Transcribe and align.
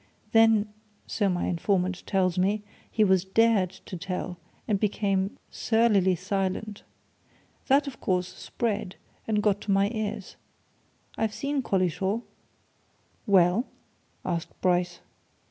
Then 0.31 0.73
so 1.05 1.29
my 1.29 1.45
informant 1.45 2.03
tells 2.07 2.39
me 2.39 2.63
he 2.89 3.03
was 3.03 3.23
dared 3.23 3.69
to 3.85 3.95
tell, 3.95 4.37
and 4.67 4.79
became 4.79 5.37
surlily 5.51 6.15
silent. 6.15 6.81
That, 7.67 7.85
of 7.85 8.01
course, 8.01 8.27
spread, 8.27 8.95
and 9.27 9.43
got 9.43 9.61
to 9.61 9.71
my 9.71 9.89
ears. 9.93 10.37
I've 11.19 11.35
seen 11.35 11.61
Collishaw." 11.61 12.21
"Well?" 13.27 13.67
asked 14.25 14.59
Bryce. 14.59 15.01